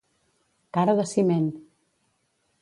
[0.77, 1.47] Cara de ciment.